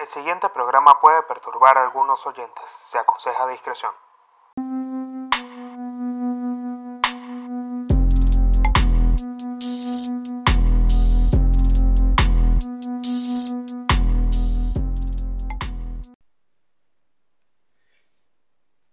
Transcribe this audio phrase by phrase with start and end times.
[0.00, 2.64] El siguiente programa puede perturbar a algunos oyentes.
[2.70, 3.92] Se aconseja discreción.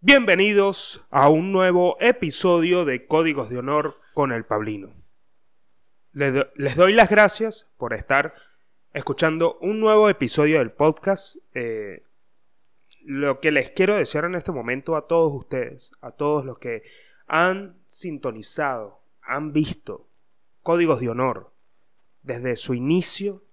[0.01, 4.93] Bienvenidos a un nuevo episodio de Códigos de Honor con el Pablino.
[6.11, 8.33] Les, do- les doy las gracias por estar
[8.97, 11.35] escuchando un nuevo episodio del podcast.
[11.53, 12.03] Eh,
[13.03, 16.81] lo que les quiero desear en este momento a todos ustedes, a todos los que
[17.27, 20.09] han sintonizado, han visto
[20.63, 21.53] Códigos de Honor
[22.23, 23.43] desde su inicio,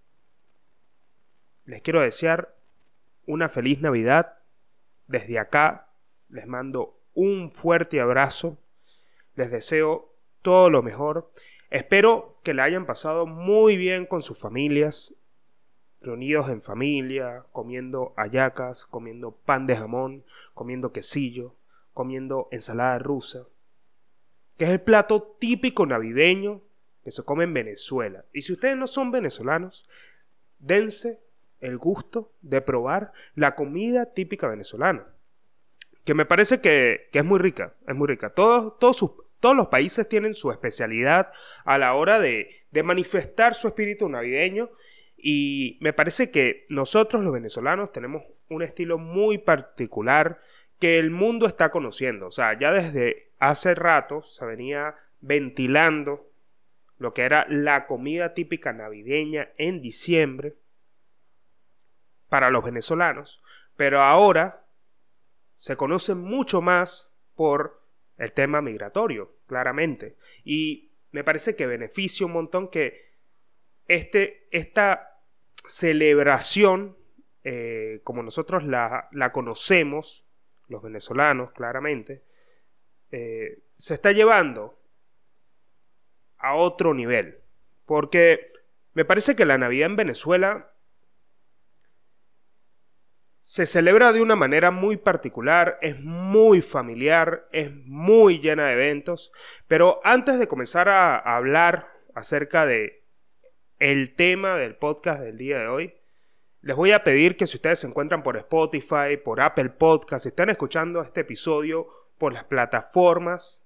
[1.66, 2.56] les quiero desear
[3.26, 4.38] una feliz Navidad.
[5.06, 5.92] Desde acá
[6.30, 8.58] les mando un fuerte abrazo.
[9.34, 11.30] Les deseo todo lo mejor.
[11.68, 15.14] Espero que la hayan pasado muy bien con sus familias,
[16.04, 21.54] reunidos en familia, comiendo hallacas, comiendo pan de jamón, comiendo quesillo,
[21.92, 23.46] comiendo ensalada rusa,
[24.56, 26.60] que es el plato típico navideño
[27.02, 28.24] que se come en Venezuela.
[28.32, 29.88] Y si ustedes no son venezolanos,
[30.58, 31.20] dense
[31.60, 35.06] el gusto de probar la comida típica venezolana
[36.04, 38.28] que me parece que, que es muy rica, es muy rica.
[38.28, 41.32] Todos, todos, sus- todos los países tienen su especialidad
[41.64, 44.68] a la hora de, de manifestar su espíritu navideño
[45.26, 50.42] y me parece que nosotros los venezolanos tenemos un estilo muy particular
[50.78, 52.26] que el mundo está conociendo.
[52.26, 56.30] O sea, ya desde hace rato se venía ventilando
[56.98, 60.56] lo que era la comida típica navideña en diciembre
[62.28, 63.42] para los venezolanos,
[63.76, 64.66] pero ahora
[65.54, 67.82] se conoce mucho más por
[68.18, 70.18] el tema migratorio, claramente.
[70.44, 73.14] Y me parece que beneficia un montón que
[73.86, 75.12] este, esta
[75.64, 76.96] celebración,
[77.42, 80.24] eh, como nosotros la, conocemos,
[80.68, 82.24] los venezolanos, claramente,
[83.10, 84.78] eh, se está llevando
[86.38, 87.40] a otro nivel.
[87.86, 88.52] Porque
[88.92, 90.70] me parece que la Navidad en Venezuela
[93.40, 99.32] se celebra de una manera muy particular, es muy familiar, es muy llena de eventos,
[99.68, 103.03] pero antes de comenzar a hablar acerca de
[103.84, 105.94] el tema del podcast del día de hoy,
[106.62, 110.48] les voy a pedir que si ustedes se encuentran por Spotify, por Apple Podcast, están
[110.48, 111.86] escuchando este episodio
[112.16, 113.62] por las plataformas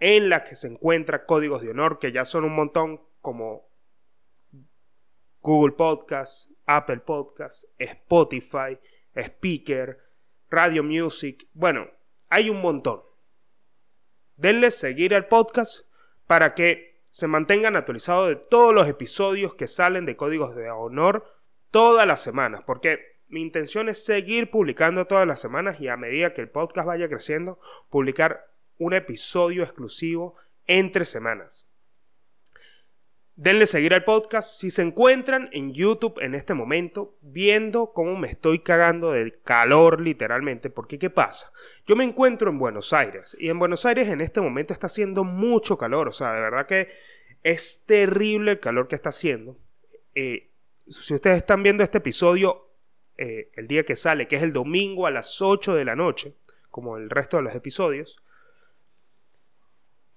[0.00, 3.68] en las que se encuentra Códigos de Honor, que ya son un montón como
[5.42, 8.80] Google Podcast, Apple Podcast, Spotify,
[9.14, 10.00] Speaker,
[10.50, 11.46] Radio Music.
[11.52, 11.88] Bueno,
[12.30, 13.04] hay un montón.
[14.34, 15.86] Denle seguir al podcast
[16.26, 21.24] para que se mantengan actualizados de todos los episodios que salen de Códigos de Honor
[21.70, 26.34] todas las semanas, porque mi intención es seguir publicando todas las semanas y a medida
[26.34, 30.34] que el podcast vaya creciendo, publicar un episodio exclusivo
[30.66, 31.68] entre semanas.
[33.36, 38.28] Denle seguir al podcast si se encuentran en YouTube en este momento viendo cómo me
[38.28, 41.52] estoy cagando del calor literalmente, porque ¿qué pasa?
[41.84, 45.24] Yo me encuentro en Buenos Aires y en Buenos Aires en este momento está haciendo
[45.24, 46.92] mucho calor, o sea, de verdad que
[47.42, 49.58] es terrible el calor que está haciendo.
[50.14, 50.52] Eh,
[50.86, 52.68] si ustedes están viendo este episodio
[53.16, 56.36] eh, el día que sale, que es el domingo a las 8 de la noche,
[56.70, 58.22] como el resto de los episodios,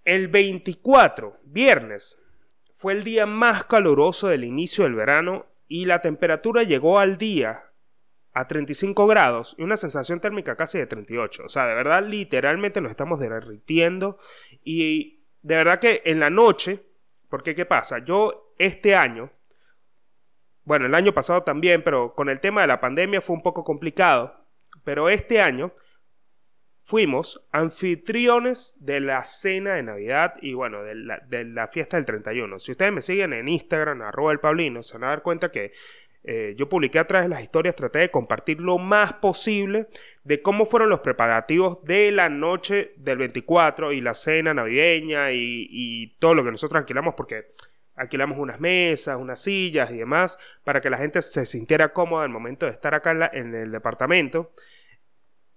[0.06, 2.22] el 24, viernes,
[2.78, 7.72] fue el día más caluroso del inicio del verano y la temperatura llegó al día
[8.34, 11.44] a 35 grados y una sensación térmica casi de 38.
[11.46, 14.20] O sea, de verdad, literalmente nos estamos derritiendo
[14.64, 16.86] y de verdad que en la noche,
[17.30, 17.98] porque ¿qué pasa?
[17.98, 19.32] Yo este año,
[20.64, 23.64] bueno, el año pasado también, pero con el tema de la pandemia fue un poco
[23.64, 24.46] complicado,
[24.84, 25.74] pero este año
[26.88, 32.06] fuimos anfitriones de la cena de Navidad y bueno, de la, de la fiesta del
[32.06, 32.60] 31.
[32.60, 35.74] Si ustedes me siguen en Instagram, arroba el Pablino, se van a dar cuenta que
[36.24, 39.90] eh, yo publiqué a través de las historias, traté de compartir lo más posible
[40.24, 46.16] de cómo fueron los preparativos de la noche del 24 y la cena navideña y,
[46.20, 47.52] todo lo que nosotros alquilamos porque
[47.96, 52.30] alquilamos unas mesas, unas sillas y demás para que la gente se sintiera cómoda al
[52.30, 54.54] momento de estar acá en el departamento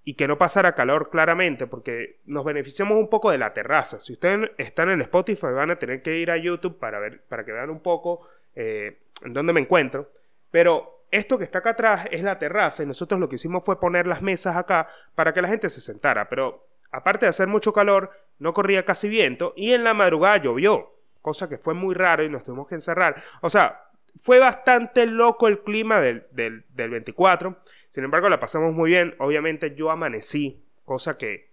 [0.05, 4.01] y que no pasara calor claramente, porque nos beneficiamos un poco de la terraza.
[4.01, 7.45] Si ustedes están en Spotify, van a tener que ir a YouTube para, ver, para
[7.45, 10.11] que vean un poco eh, en dónde me encuentro.
[10.51, 13.81] Pero esto que está acá atrás es la terraza y nosotros lo que hicimos fue
[13.81, 16.29] poner las mesas acá para que la gente se sentara.
[16.29, 20.95] Pero aparte de hacer mucho calor, no corría casi viento y en la madrugada llovió,
[21.21, 23.23] cosa que fue muy raro y nos tuvimos que encerrar.
[23.43, 27.59] O sea, fue bastante loco el clima del, del, del 24.
[27.91, 29.15] Sin embargo, la pasamos muy bien.
[29.19, 31.53] Obviamente yo amanecí, cosa que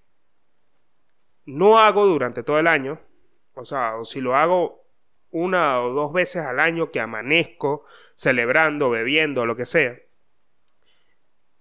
[1.46, 3.02] no hago durante todo el año.
[3.54, 4.88] O sea, o si lo hago
[5.32, 7.84] una o dos veces al año que amanezco
[8.16, 10.00] celebrando, bebiendo, lo que sea.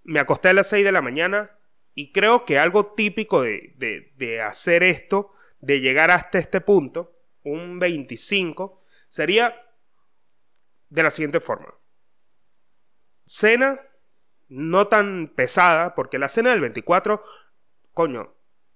[0.04, 1.58] Me acosté a las 6 de la mañana
[1.94, 8.84] y creo que algo típico de, hacer esto, de llegar hasta este punto, un 25,
[9.08, 9.56] sería
[10.90, 11.74] de la siguiente forma.
[13.24, 13.80] Cena
[14.48, 17.22] no tan pesada, porque la cena del 24,
[17.92, 18.34] coño,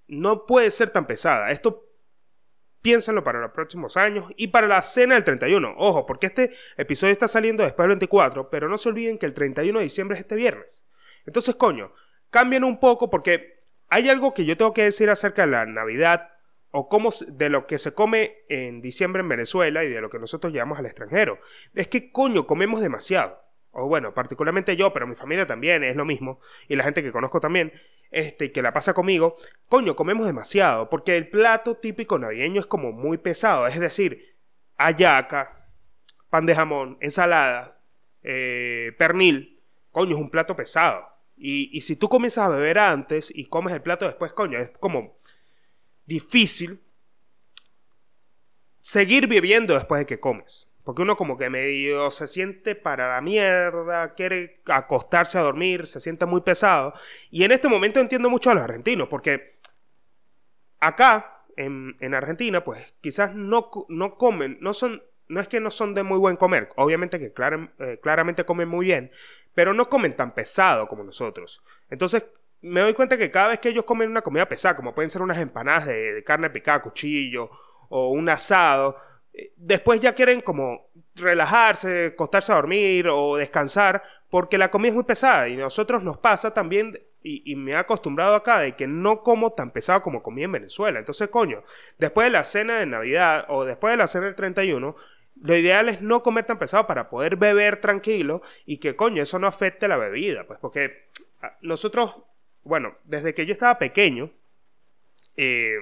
[0.08, 1.50] no puede ser tan pesada.
[1.50, 1.86] Esto
[2.82, 5.74] piénsenlo para los próximos años y para la cena del 31.
[5.76, 9.34] Ojo, porque este episodio está saliendo después del 24, pero no se olviden que el
[9.34, 10.84] 31 de diciembre es este viernes.
[11.26, 11.92] Entonces, coño,
[12.30, 16.30] cambien un poco porque hay algo que yo tengo que decir acerca de la Navidad
[16.70, 20.18] o cómo de lo que se come en diciembre en Venezuela y de lo que
[20.18, 21.38] nosotros llevamos al extranjero.
[21.74, 23.42] Es que coño, comemos demasiado.
[23.72, 26.40] O bueno, particularmente yo, pero mi familia también es lo mismo.
[26.68, 27.72] Y la gente que conozco también,
[28.10, 29.36] este, que la pasa conmigo,
[29.68, 30.88] coño, comemos demasiado.
[30.88, 33.66] Porque el plato típico navideño es como muy pesado.
[33.66, 34.36] Es decir,
[34.76, 35.68] ayaca,
[36.30, 37.80] pan de jamón, ensalada,
[38.22, 39.62] eh, pernil.
[39.92, 41.06] Coño, es un plato pesado.
[41.36, 44.70] Y, y si tú comienzas a beber antes y comes el plato después, coño, es
[44.78, 45.18] como
[46.06, 46.82] difícil
[48.80, 50.69] seguir viviendo después de que comes.
[50.84, 56.00] Porque uno como que medio se siente para la mierda, quiere acostarse a dormir, se
[56.00, 56.92] siente muy pesado.
[57.30, 59.60] Y en este momento entiendo mucho a los argentinos, porque
[60.80, 65.70] acá, en, en Argentina, pues quizás no, no comen, no son, no es que no
[65.70, 67.32] son de muy buen comer, obviamente que
[67.78, 69.12] eh, claramente comen muy bien,
[69.54, 71.62] pero no comen tan pesado como nosotros.
[71.90, 72.24] Entonces,
[72.62, 75.22] me doy cuenta que cada vez que ellos comen una comida pesada, como pueden ser
[75.22, 77.50] unas empanadas de, carne picada cuchillo
[77.88, 78.96] o un asado,
[79.56, 85.04] después ya quieren como relajarse, acostarse a dormir o descansar porque la comida es muy
[85.04, 89.22] pesada y a nosotros nos pasa también y, me he acostumbrado acá de que no
[89.22, 90.98] como tan pesado como comí en Venezuela.
[90.98, 91.62] Entonces, coño,
[91.98, 94.96] después de la cena de Navidad o después de la cena del 31,
[95.42, 99.38] lo ideal es no comer tan pesado para poder beber tranquilo y que, coño, eso
[99.38, 100.46] no afecte la bebida.
[100.46, 101.10] Pues porque
[101.60, 102.14] nosotros
[102.62, 104.30] bueno, desde que yo estaba pequeño,
[105.36, 105.76] eh,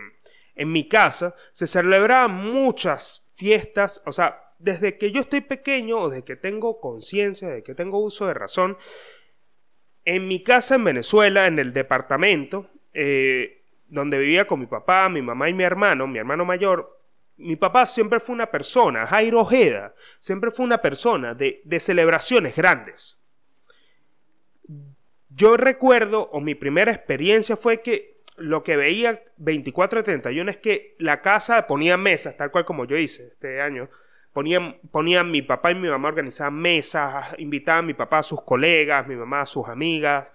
[0.55, 6.11] en mi casa se celebraban muchas fiestas, o sea, desde que yo estoy pequeño o
[6.11, 8.77] desde que tengo conciencia, desde que tengo uso de razón,
[10.05, 15.23] en mi casa en Venezuela, en el departamento, eh, donde vivía con mi papá, mi
[15.23, 17.01] mamá y mi hermano, mi hermano mayor,
[17.37, 22.57] mi papá siempre fue una persona, Jairo Ojeda, siempre fue una persona de, de celebraciones
[22.57, 23.21] grandes.
[25.29, 30.97] Yo recuerdo, o mi primera experiencia fue que lo que veía 24 31 es que
[30.99, 33.89] la casa ponía mesas, tal cual como yo hice este año.
[34.33, 38.43] Ponían, ponían mi papá y mi mamá organizaban mesas, invitaban a mi papá a sus
[38.43, 40.33] colegas, mi mamá a sus amigas,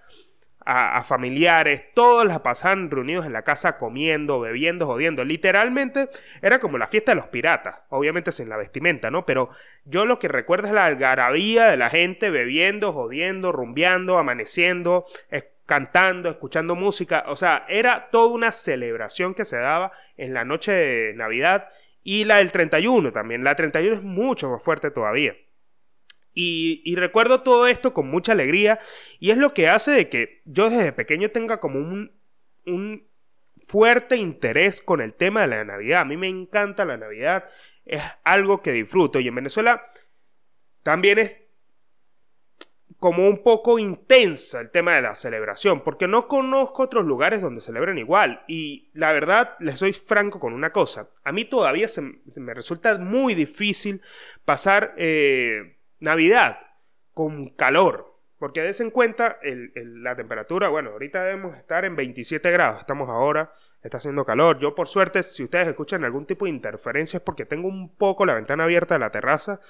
[0.65, 5.25] a, familiares, todos las pasaban reunidos en la casa comiendo, bebiendo, jodiendo.
[5.25, 6.09] Literalmente
[6.41, 9.25] era como la fiesta de los piratas, obviamente sin la vestimenta, ¿no?
[9.25, 9.49] Pero
[9.85, 15.05] yo lo que recuerdo es la algarabía de la gente bebiendo, jodiendo, rumbeando, amaneciendo,
[15.73, 17.25] cantando, escuchando música.
[17.29, 21.67] O sea, era toda una celebración que se daba en la noche de Navidad
[22.03, 23.43] y la del 31 también.
[23.43, 25.35] La 31 es mucho más fuerte todavía.
[26.35, 28.77] Y, recuerdo todo esto con mucha alegría
[29.19, 32.11] y es lo que hace de que yo desde pequeño tenga como un,
[32.67, 33.07] un
[33.57, 36.01] fuerte interés con el tema de la Navidad.
[36.01, 37.45] A mí me encanta la Navidad,
[37.83, 39.89] es algo que disfruto y en Venezuela
[40.83, 41.42] también es
[43.03, 47.59] como un poco intensa el tema de la celebración, porque no conozco otros lugares donde
[47.59, 48.45] celebren igual.
[48.47, 52.97] Y la verdad, les soy franco con una cosa, a mí todavía se, me resulta
[52.97, 54.01] muy difícil
[54.45, 54.93] pasar...
[54.97, 56.59] Eh, Navidad
[57.13, 58.11] con calor.
[58.37, 63.53] Porque des en cuenta la temperatura, bueno, ahorita debemos estar en 27 grados, estamos ahora,
[63.81, 64.59] está haciendo calor.
[64.59, 68.25] Yo por suerte, si ustedes escuchan algún tipo de interferencia es porque tengo un poco
[68.25, 69.61] la ventana abierta de la terraza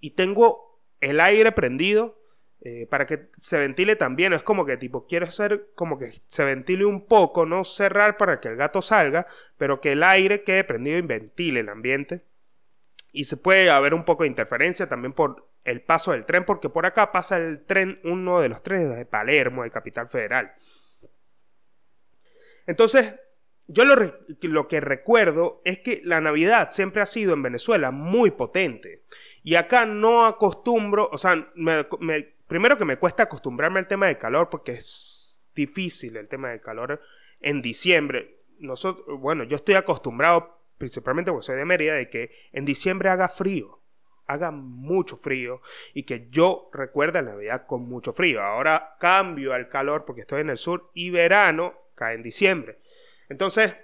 [0.00, 2.23] y tengo el aire prendido
[2.66, 4.32] eh, para que se ventile también.
[4.32, 8.40] Es como que tipo, quiero hacer como que se ventile un poco, no cerrar para
[8.40, 9.26] que el gato salga,
[9.58, 12.24] pero que el aire quede prendido y ventile el ambiente.
[13.12, 16.70] Y se puede haber un poco de interferencia también por el paso del tren, porque
[16.70, 20.54] por acá pasa el tren, uno de los trenes de Palermo, de Capital Federal.
[22.66, 23.14] Entonces,
[23.66, 23.94] yo lo,
[24.42, 29.04] lo, que recuerdo es que la Navidad siempre ha sido en Venezuela muy potente.
[29.42, 31.46] Y acá no acostumbro, o sea,
[32.46, 36.60] primero que me cuesta acostumbrarme al tema del calor porque es difícil el tema del
[36.60, 37.00] calor
[37.40, 38.40] en diciembre.
[38.58, 43.28] Nosotros, bueno, yo estoy acostumbrado, principalmente porque soy de Mérida, de que en diciembre haga
[43.28, 43.80] frío.
[44.26, 45.60] haga mucho frío
[45.92, 48.42] y que yo recuerde la Navidad con mucho frío.
[48.42, 52.78] Ahora cambio al calor porque estoy en el sur y verano cae en diciembre.
[53.28, 53.76] Entonces,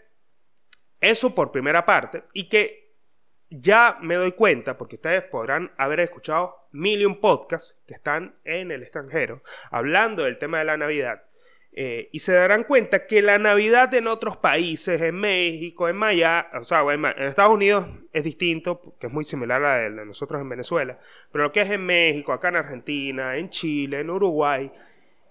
[1.01, 2.95] eso por primera parte y que
[3.51, 8.37] ya me doy cuenta, porque ustedes podrán haber escuchado mil y un podcasts que están
[8.45, 11.23] en el extranjero hablando del tema de la Navidad.
[11.73, 16.49] Eh, y se darán cuenta que la Navidad en otros países, en México, en Maya,
[16.61, 20.41] o sea, en, Estados Unidos es distinto, que es muy similar a la de nosotros
[20.41, 20.99] en Venezuela,
[21.31, 24.73] pero lo que es en México, acá en Argentina, en Chile, en Uruguay,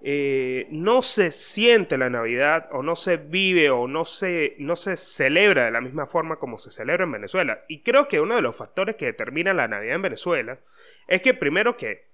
[0.01, 4.96] eh, no se siente la Navidad o no se vive o no se, no se
[4.96, 7.65] celebra de la misma forma como se celebra en Venezuela.
[7.67, 10.60] Y creo que uno de los factores que determina la Navidad en Venezuela
[11.09, 12.13] es que primero que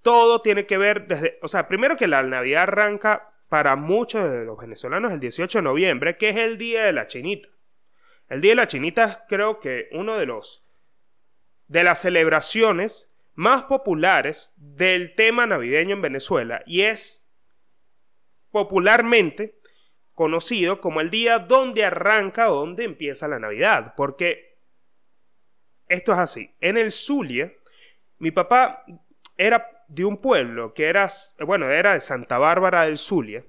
[0.00, 4.44] todo tiene que ver desde, o sea, primero que la Navidad arranca para muchos de
[4.44, 7.50] los venezolanos el 18 de noviembre, que es el Día de la Chinita.
[8.28, 10.64] El Día de la Chinita es creo que uno de los
[11.68, 17.30] de las celebraciones más populares del tema navideño en Venezuela y es
[18.50, 19.60] popularmente
[20.14, 24.58] conocido como el día donde arranca, donde empieza la Navidad, porque
[25.88, 26.54] esto es así.
[26.60, 27.52] En el Zulia,
[28.18, 28.84] mi papá
[29.36, 31.08] era de un pueblo que era,
[31.40, 33.44] bueno, era de Santa Bárbara del Zulia,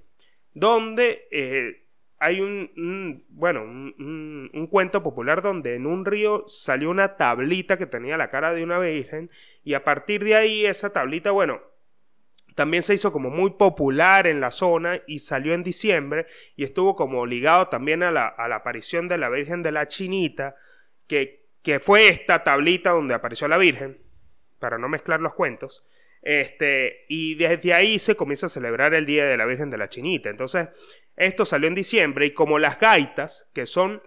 [0.54, 7.78] donde eh, hay un, bueno, un, cuento popular donde en un río salió una tablita
[7.78, 9.30] que tenía la cara de una virgen
[9.64, 11.60] y a partir de ahí esa tablita, bueno,
[12.54, 16.96] también se hizo como muy popular en la zona y salió en diciembre y estuvo
[16.96, 20.56] como ligado también a la, a la aparición de la Virgen de la Chinita,
[21.06, 23.98] que, que fue esta tablita donde apareció la Virgen,
[24.58, 25.84] para no mezclar los cuentos.
[26.22, 29.88] Este, y desde ahí se comienza a celebrar el Día de la Virgen de la
[29.88, 30.30] Chinita.
[30.30, 30.68] Entonces,
[31.16, 34.02] esto salió en diciembre y como las gaitas, que son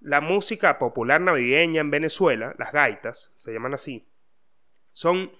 [0.00, 4.06] la música popular navideña en Venezuela, las gaitas, se llaman así,
[4.92, 5.32] son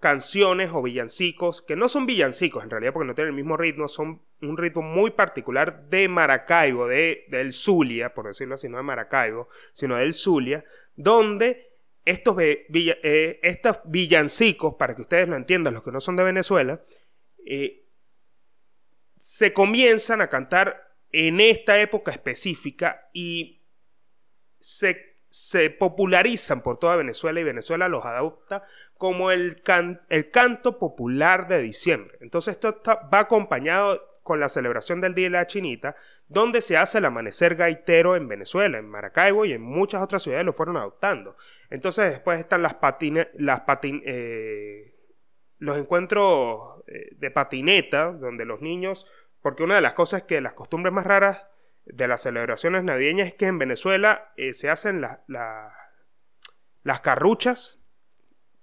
[0.00, 3.88] canciones o villancicos, que no son villancicos en realidad porque no tienen el mismo ritmo,
[3.88, 8.82] son un ritmo muy particular de Maracaibo, de, del Zulia, por decirlo así, no de
[8.82, 10.64] Maracaibo, sino del Zulia,
[10.96, 11.67] donde
[12.08, 16.82] estos, eh, estos villancicos, para que ustedes lo entiendan, los que no son de Venezuela,
[17.44, 17.86] eh,
[19.18, 23.62] se comienzan a cantar en esta época específica y
[24.58, 28.62] se, se popularizan por toda Venezuela y Venezuela los adopta
[28.96, 29.62] como el,
[30.08, 32.16] el canto popular de diciembre.
[32.22, 35.96] Entonces esto va acompañado con la celebración del Día de la Chinita,
[36.28, 40.44] donde se hace el amanecer gaitero en Venezuela, en Maracaibo y en muchas otras ciudades
[40.44, 41.34] lo fueron adoptando.
[41.70, 44.94] Entonces después están las patines, las eh,
[45.56, 49.06] los encuentros eh, de patineta, donde los niños,
[49.40, 51.46] porque una de las cosas que las costumbres más raras
[51.86, 55.20] de las celebraciones navideñas es que en Venezuela eh, se hacen las
[57.00, 57.80] carruchas,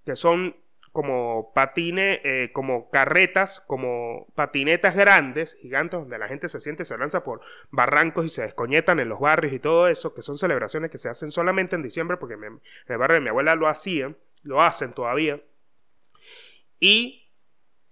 [0.06, 0.58] que son
[0.96, 6.98] como patines, eh, como carretas, como patinetas grandes, gigantes, donde la gente se siente, se
[6.98, 10.90] lanza por barrancos y se descoñetan en los barrios y todo eso, que son celebraciones
[10.90, 14.16] que se hacen solamente en diciembre, porque en el barrio de mi abuela lo hacían,
[14.42, 15.42] lo hacen todavía.
[16.80, 17.30] Y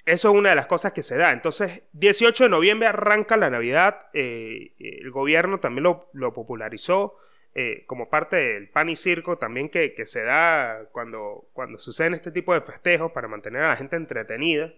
[0.05, 1.33] eso es una de las cosas que se da.
[1.33, 7.17] Entonces, 18 de noviembre arranca la Navidad, eh, el gobierno también lo popularizó.
[7.55, 12.31] Eh, como parte del pan y circo también que, se da cuando, cuando suceden este
[12.31, 14.73] tipo de festejos para mantener a la gente entretenida.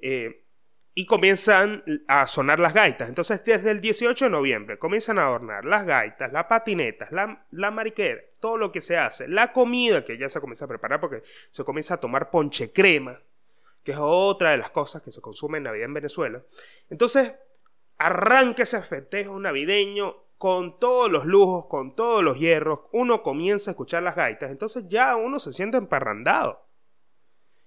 [0.00, 0.44] Eh,
[0.98, 3.08] y comienzan a sonar las gaitas.
[3.08, 7.70] Entonces, desde el 18 de noviembre comienzan a adornar las gaitas, las patinetas, la, la
[7.70, 11.22] mariquera, todo lo que se hace, la comida que ya se comienza a preparar porque
[11.50, 13.22] se comienza a tomar ponche crema,
[13.84, 16.42] que es otra de las cosas que se consume en Navidad en Venezuela.
[16.90, 17.32] Entonces,
[17.96, 23.72] arranca ese festejo navideño con todos los lujos, con todos los hierros, uno comienza a
[23.72, 26.64] escuchar las gaitas, entonces ya uno se siente emparrandado.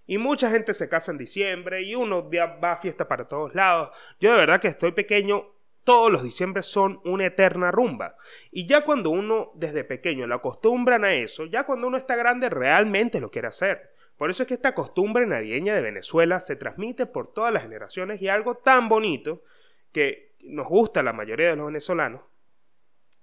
[0.08, 3.92] Y mucha gente se casa en diciembre y uno va a fiesta para todos lados.
[4.20, 5.46] Yo de verdad que estoy pequeño,
[5.84, 8.16] todos los diciembre son una eterna rumba.
[8.52, 12.50] Y ya cuando uno desde pequeño lo acostumbran a eso, ya cuando uno está grande
[12.50, 13.94] realmente lo quiere hacer.
[14.18, 18.22] Por eso es que esta costumbre navideña de Venezuela se transmite por todas las generaciones
[18.22, 19.44] y algo tan bonito
[19.92, 22.22] que nos gusta a la mayoría de los venezolanos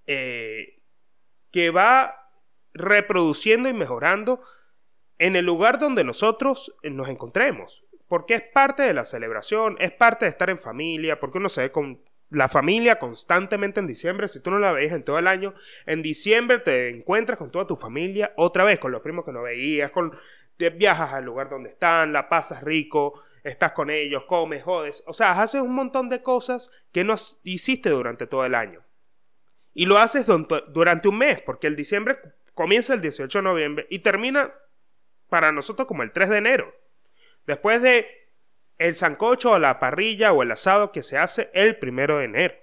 [0.09, 0.83] eh,
[1.53, 2.33] que va
[2.73, 4.43] reproduciendo y mejorando
[5.19, 7.85] en el lugar donde nosotros nos encontremos.
[8.09, 11.61] Porque es parte de la celebración, es parte de estar en familia, porque uno se
[11.61, 14.29] ve con la familia constantemente en diciembre.
[14.29, 15.53] Si tú no la veías en todo el año,
[15.85, 19.43] en diciembre te encuentras con toda tu familia, otra vez con los primos que no
[19.43, 20.12] veías, con,
[20.57, 25.05] viajas al lugar donde están, la pasas rico, estás con ellos, comes, jodes.
[25.07, 28.88] O sea, haces un montón de cosas que no hiciste durante todo el año.
[29.78, 30.26] Y lo haces
[30.70, 32.18] durante un mes, porque el diciembre
[32.52, 34.52] comienza el 18 de noviembre y termina
[35.28, 36.75] para nosotros como el 3 de enero.
[37.47, 38.08] Después de
[38.78, 42.56] el sancocho o la parrilla o el asado que se hace el primero de enero.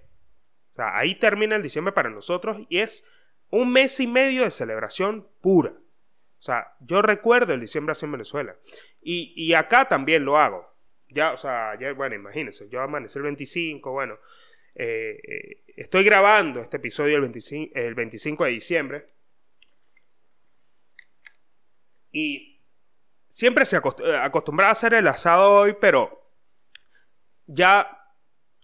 [0.73, 3.05] O sea, ahí termina el diciembre para nosotros y es
[3.49, 5.69] un mes y medio de celebración pura.
[5.69, 8.57] O sea, yo recuerdo el diciembre así en Venezuela.
[8.99, 10.69] Y, acá también lo hago.
[11.07, 14.19] Ya, o sea, ya, bueno, imagínense, yo amanecí el 25, bueno,
[14.75, 19.05] eh, eh, estoy grabando este episodio el 25, el 25 de diciembre.
[22.11, 22.61] Y
[23.27, 26.31] siempre se acostumbraba a hacer el asado hoy, pero
[27.47, 28.05] ya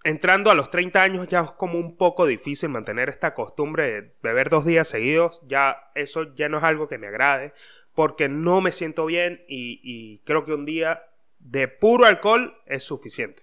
[0.04, 4.14] entrando a los 30 años ya es como un poco difícil mantener esta costumbre de
[4.22, 5.42] beber dos días seguidos.
[5.46, 7.52] Ya eso ya no es algo que me agrade
[7.94, 11.04] porque no me siento bien y, creo que un día
[11.38, 13.42] de puro alcohol es suficiente.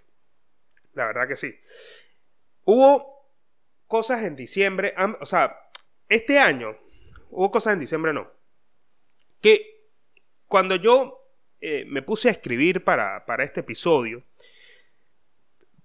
[0.93, 1.55] La verdad que sí.
[2.71, 3.25] Hubo
[3.87, 5.59] cosas en diciembre, o sea,
[6.07, 6.77] este año
[7.31, 8.31] hubo cosas en diciembre no.
[9.41, 9.87] Que
[10.45, 11.19] cuando yo
[11.61, 14.23] eh, me puse a escribir para, para este episodio,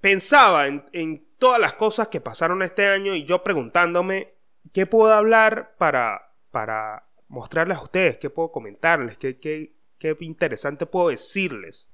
[0.03, 4.35] pensaba en, todas las cosas que pasaron este año y yo preguntándome
[4.75, 10.85] qué puedo hablar para, para mostrarles a ustedes, qué puedo comentarles, qué, qué, qué interesante
[10.85, 11.91] puedo decirles.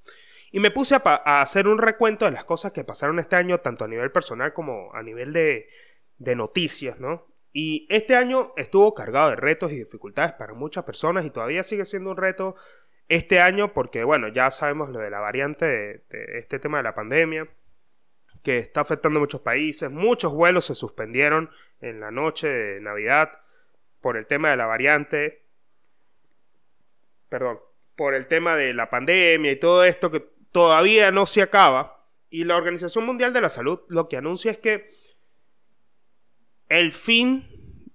[0.50, 3.84] Y me puse a, hacer un recuento de las cosas que pasaron este año, tanto
[3.84, 5.68] a nivel personal como a nivel de,
[6.18, 7.26] de noticias, ¿no?
[7.52, 11.84] Y este año estuvo cargado de retos y dificultades para muchas personas y todavía sigue
[11.84, 12.56] siendo un reto
[13.08, 16.94] este año porque, bueno, ya sabemos lo de la variante de este tema de la
[16.94, 17.48] pandemia
[18.42, 19.90] que está afectando a muchos países.
[19.90, 23.40] Muchos vuelos se suspendieron en la noche de Navidad
[24.00, 25.44] por el tema de la variante.
[27.28, 27.60] Perdón,
[27.96, 32.06] por el tema de la pandemia y todo esto que todavía no se acaba.
[32.28, 34.88] Y la Organización Mundial de la Salud lo que anuncia es que
[36.68, 37.48] el fin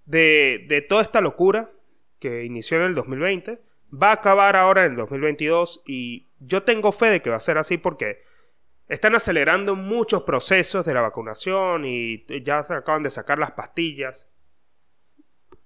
[0.05, 1.71] de, de toda esta locura
[2.19, 6.91] que inició en el 2020 va a acabar ahora en el 2022 y yo tengo
[6.91, 8.24] fe de que va a ser así porque
[8.88, 14.29] están acelerando muchos procesos de la vacunación y ya se acaban de sacar las pastillas.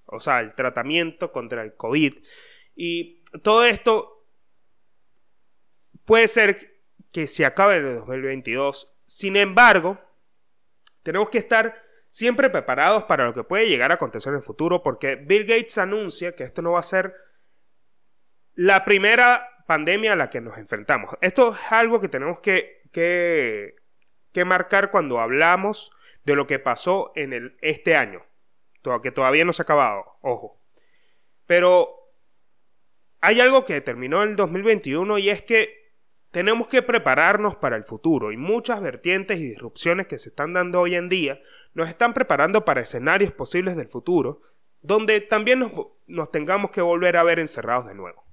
[0.06, 2.14] O sea, el tratamiento contra el COVID.
[2.76, 4.26] Y todo esto
[6.06, 6.69] puede ser
[7.12, 8.92] que se acabe en el 2022.
[9.06, 10.00] Sin embargo,
[11.04, 14.82] tenemos que estar siempre preparados para lo que puede llegar a acontecer en el futuro
[14.82, 17.14] porque Bill Gates anuncia que esto no va a ser
[18.56, 21.16] la primera pandemia a la que nos enfrentamos.
[21.22, 23.76] Esto es algo que tenemos que que,
[24.46, 25.92] marcar cuando hablamos
[26.24, 28.26] de lo que pasó en el, este año,
[29.04, 30.62] que todavía no se ha acabado, ojo.
[31.46, 32.14] Pero
[33.22, 35.79] hay algo que terminó el 2021 y es que
[36.32, 40.82] tenemos que prepararnos para el futuro y muchas vertientes y disrupciones que se están dando
[40.82, 41.42] hoy en día
[41.74, 44.42] nos están preparando para escenarios posibles del futuro
[44.82, 45.72] donde también
[46.08, 48.24] nos, tengamos que volver a ver encerrados de nuevo.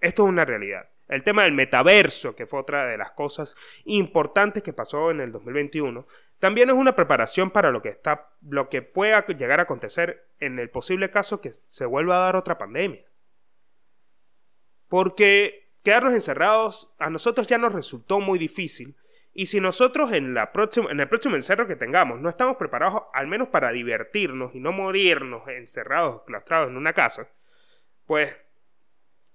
[0.00, 0.88] Esto es una realidad.
[1.08, 5.32] El tema del metaverso, que fue otra de las cosas importantes que pasó en el
[5.32, 6.06] 2021,
[6.38, 10.58] también es una preparación para lo que, está, lo que pueda llegar a acontecer en
[10.58, 13.04] el posible caso que se vuelva a dar otra pandemia.
[14.88, 18.96] Porque quedarnos encerrados a nosotros ya nos resultó muy difícil.
[19.32, 23.04] Y si nosotros en, la próxima, en el próximo encerro que tengamos no estamos preparados
[23.14, 27.28] al menos para divertirnos y no morirnos encerrados, claustrados en una casa,
[28.04, 28.36] pues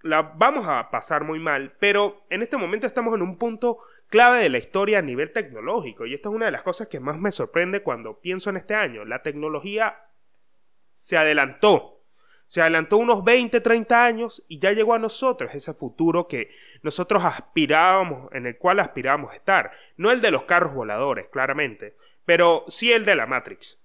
[0.01, 4.39] la vamos a pasar muy mal, pero en este momento estamos en un punto clave
[4.39, 7.17] de la historia a nivel tecnológico y esta es una de las cosas que más
[7.17, 9.05] me sorprende cuando pienso en este año.
[9.05, 10.03] La tecnología
[10.91, 12.00] se adelantó,
[12.51, 16.49] se adelantó unos 20, 30 años y ya llegó a nosotros ese futuro que
[16.81, 19.71] nosotros aspirábamos, en el cual aspirábamos estar.
[19.95, 23.79] No el de los carros voladores, claramente, pero sí el de la Matrix.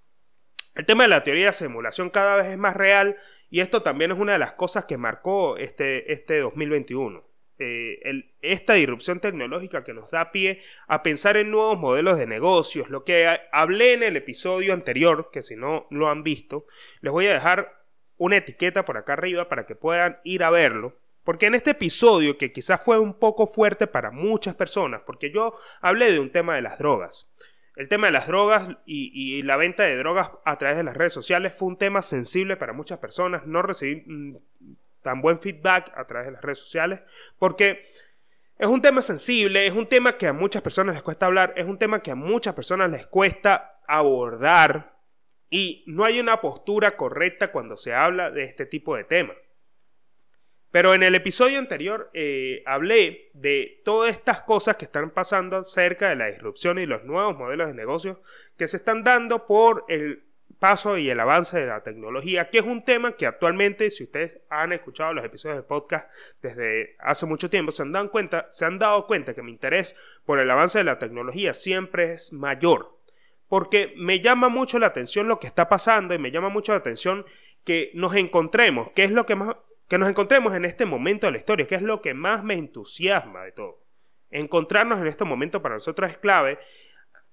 [0.74, 3.16] El tema de la teoría de simulación cada vez es más real
[3.50, 7.24] y esto también es una de las cosas que marcó este, este 2021.
[7.61, 8.00] Eh,
[8.40, 13.05] esta disrupción tecnológica que nos da pie a pensar en nuevos modelos de negocios, lo
[13.05, 16.66] que hablé en el episodio anterior, que si no lo han visto,
[17.00, 17.86] les voy a dejar
[18.18, 20.96] una etiqueta por acá arriba para que puedan ir a verlo.
[21.24, 25.55] Porque en este episodio, que quizás fue un poco fuerte para muchas personas, porque yo
[25.81, 27.26] hablé de un tema de las drogas,
[27.74, 31.12] el tema de las drogas y, la venta de drogas a través de las redes
[31.12, 33.46] sociales fue un tema sensible para muchas personas.
[33.46, 34.37] No recibí mm,
[35.02, 37.00] tan buen feedback a través de las redes sociales
[37.38, 37.85] porque
[38.59, 41.66] es un tema sensible, es un tema que a muchas personas les cuesta hablar, es
[41.66, 44.95] un tema que a muchas personas les cuesta abordar
[45.50, 49.37] y no hay una postura correcta cuando se habla de este tipo de temas.
[50.70, 56.09] Pero en el episodio anterior eh, hablé de todas estas cosas que están pasando acerca
[56.09, 58.20] de la disrupción y los nuevos modelos de negocio
[58.59, 60.26] que se están dando por, el,
[60.59, 64.40] paso y el avance de la tecnología, que es un tema que actualmente, si ustedes
[64.48, 68.64] han escuchado los episodios del podcast desde hace mucho tiempo, se han dado cuenta, se
[68.64, 72.95] han dado cuenta que mi interés por el avance de la tecnología siempre es mayor.
[73.48, 76.78] Porque me llama mucho la atención lo que está pasando y me llama mucho la
[76.78, 77.24] atención
[77.64, 79.56] que nos encontremos, que es lo que más
[79.88, 82.54] que nos encontremos en este momento de la historia, que es lo que más me
[82.54, 83.85] entusiasma de todo.
[84.30, 86.59] Encontrarnos en este momento para nosotros es clave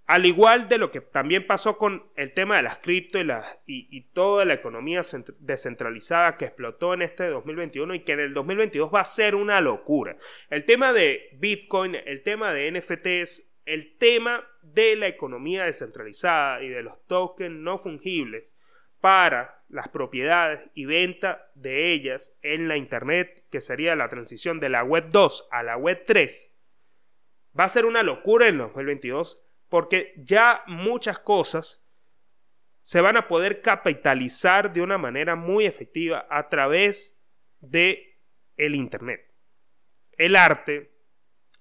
[0.06, 3.28] al igual de lo que también pasó con el tema de las cripto y,
[3.66, 5.02] y, toda la economía
[5.40, 9.62] descentralizada que explotó en este 2021 y que en el 2022 va a ser una
[9.62, 10.18] locura.
[10.50, 16.70] El tema de Bitcoin, el tema de NFTs, el tema de la economía descentralizada y
[16.70, 18.54] de los tokens no fungibles
[19.00, 24.70] para las propiedades y venta de ellas en la Internet, que sería la transición de
[24.70, 26.54] la Web 2 a la Web 3,
[27.60, 31.84] va a ser una locura en el 2022 porque ya muchas cosas
[32.80, 37.20] se van a poder capitalizar de una manera muy efectiva a través
[37.60, 38.20] de
[38.58, 39.34] el internet.
[40.12, 40.94] El arte,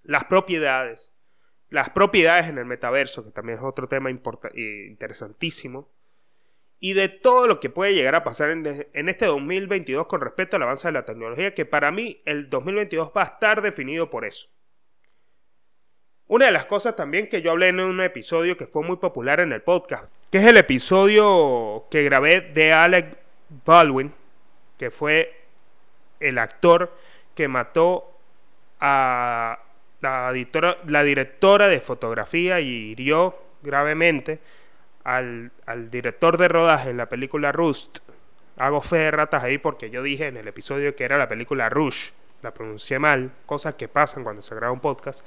[0.03, 1.12] las propiedades,
[1.73, 5.91] las propiedades en el metaverso, que también es otro tema interesantísimo,
[6.79, 10.57] y de todo lo que puede llegar a pasar en, en, este 2022 con respecto
[10.57, 14.27] al avance de la tecnología, que para mí el 2022 va a estar definido por
[14.27, 14.49] eso.
[16.27, 19.41] Una de las cosas también que yo hablé en un episodio que fue muy popular
[19.41, 23.17] en el podcast, que es el episodio que grabé de Alec
[23.65, 24.13] Baldwin,
[24.77, 25.35] que fue
[26.21, 26.95] el actor
[27.35, 28.19] que mató
[28.81, 29.63] a
[30.03, 34.41] la, directora de fotografía y hirió gravemente
[35.05, 37.99] al, al, director de rodaje en la película Rust.
[38.57, 41.69] Hago fe de ratas ahí porque yo dije en el episodio que era la película
[41.69, 42.11] Rush.
[42.43, 45.25] La pronuncié mal, cosas que pasan cuando se graba un podcast.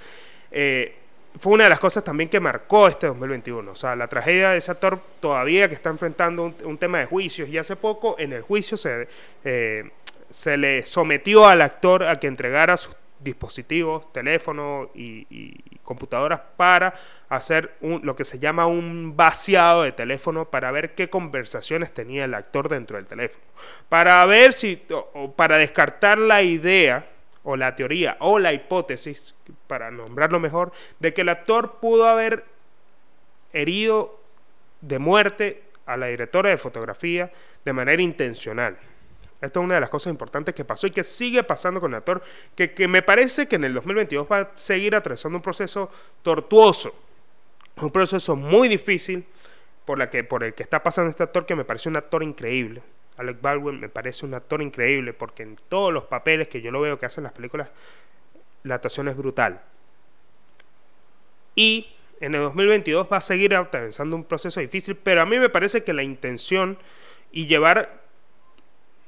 [0.51, 0.95] Eh,
[1.39, 3.71] fue una de las cosas también que marcó este 2021.
[3.71, 7.47] O sea, la tragedia de ese actor todavía que está enfrentando un, tema de juicios
[7.49, 9.07] y hace poco en el juicio se,
[9.43, 9.89] eh,
[10.29, 16.93] se le sometió al actor a que entregara sus dispositivos, teléfonos y, computadoras para
[17.29, 22.25] hacer un, lo que se llama un vaciado de teléfono para ver qué conversaciones tenía
[22.25, 23.43] el actor dentro del teléfono.
[23.87, 27.07] Para ver si, o para descartar la idea
[27.43, 29.35] o la teoría o la hipótesis,
[29.67, 32.45] para nombrarlo mejor, de que el actor pudo haber
[33.53, 34.19] herido
[34.81, 37.31] de muerte a la directora de fotografía
[37.63, 38.77] de manera intencional.
[39.41, 41.97] Esto es una de las cosas importantes que pasó y que sigue pasando con el
[41.97, 42.23] actor,
[42.55, 45.89] que, que me parece que en el 2022 va a seguir atravesando un proceso
[46.23, 46.95] tortuoso,
[47.77, 49.25] un proceso muy difícil
[49.85, 52.23] por, la que, por el que está pasando este actor, que me parece un actor
[52.23, 52.81] increíble.
[53.17, 56.81] Alec Baldwin me parece un actor increíble porque en todos los papeles que yo lo
[56.81, 57.69] veo que hacen las películas,
[58.63, 59.61] la actuación es brutal.
[61.55, 65.49] Y en el 2022 va a seguir atravesando un proceso difícil, pero a mí me
[65.49, 66.77] parece que la intención
[67.31, 68.04] y llevar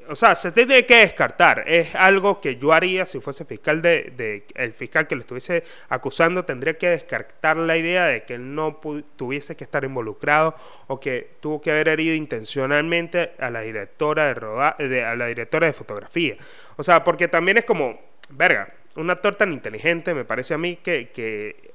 [0.09, 1.63] o sea, se tiene que descartar.
[1.67, 6.45] Es algo que yo haría si fuese fiscal de, el fiscal que le estuviese acusando
[6.45, 8.79] tendría que descartar la idea de que él no
[9.15, 10.55] tuviese que estar involucrado
[10.87, 14.33] o que tuvo que haber herido intencionalmente a la directora
[14.79, 16.35] de, a la directora de fotografía.
[16.77, 20.77] O sea, porque también es como, verga, un actor tan inteligente me parece a mí
[20.77, 21.71] que, que,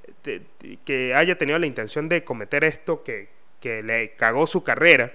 [0.85, 3.29] que haya tenido la intención de cometer esto que,
[3.61, 5.13] que le cagó su carrera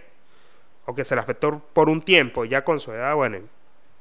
[0.87, 3.39] o que se le afectó por un tiempo, ya con su edad, bueno,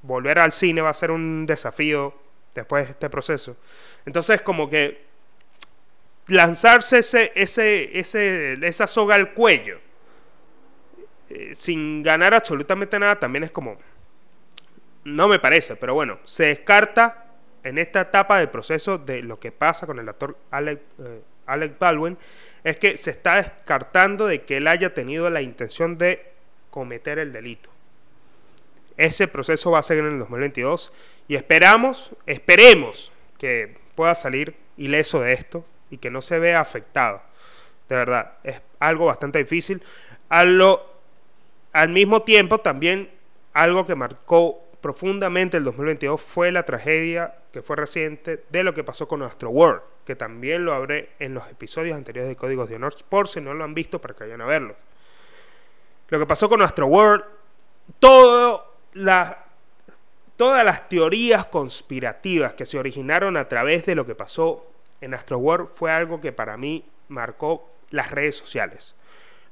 [0.03, 2.14] volver al cine va a ser un desafío
[2.55, 3.57] después de este proceso.
[4.07, 5.05] Entonces, como que
[6.29, 9.81] lanzarse ese, ese, ese, esa soga al cuello
[11.29, 13.79] eh, sin ganar absolutamente nada también es como...
[15.05, 17.27] No me parece, pero bueno, se descarta
[17.62, 21.79] en esta etapa del proceso de lo que pasa con el actor Alec, eh, Alec
[21.79, 22.18] Baldwin,
[22.64, 26.36] es que se está descartando de que él haya tenido la intención de
[26.77, 27.71] cometer el delito.
[28.99, 30.93] Ese proceso va a seguir en el 2022
[31.27, 37.23] y esperamos, esperemos que pueda salir ileso de esto y que no se vea afectado.
[37.89, 39.83] De verdad, es algo bastante difícil.
[40.29, 43.09] al mismo tiempo, también
[43.55, 48.85] algo que marcó profundamente el 2022 fue la tragedia que fue reciente de lo que
[48.85, 52.77] pasó con Astro World, que también lo habré en los episodios anteriores de Códigos de
[52.77, 54.77] Honor, por si no lo han visto para que vayan a verlo
[56.09, 57.25] lo que pasó con Astro World,
[57.99, 58.62] todas
[60.37, 64.66] las teorías conspirativas que se originaron a través de lo que pasó
[65.01, 68.95] en Astro World fue algo que para mí marcó las redes sociales.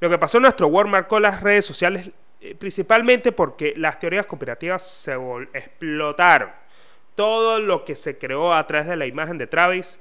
[0.01, 2.11] Lo que pasó en Astro World marcó las redes sociales
[2.45, 5.17] eh, principalmente porque las teorías conspirativas se
[5.55, 6.51] explotaron.
[7.15, 9.99] Todo lo que se creó a través de la imagen de Travis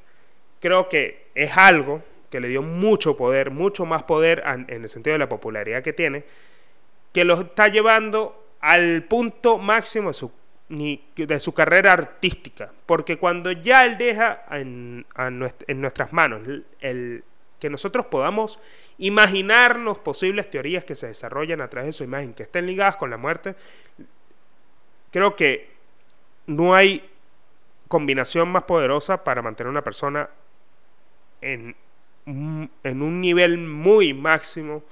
[0.60, 5.14] creo que es algo que le dio mucho poder, mucho más poder en el sentido
[5.14, 6.26] de la popularidad que tiene,
[7.12, 12.72] que lo está llevando al punto máximo de su, carrera artística.
[12.88, 16.42] Porque cuando ya él deja en, en nuestras manos
[16.80, 17.24] el,
[17.60, 18.60] que nosotros podamos
[18.98, 23.12] imaginarnos posibles teorías que se desarrollan a través de su imagen, que estén ligadas con
[23.12, 23.56] la muerte,
[25.12, 25.72] creo que
[26.48, 27.08] no hay
[27.88, 30.32] combinación más poderosa para mantener a una persona
[31.42, 31.76] en,
[32.26, 34.84] en un nivel muy máximo,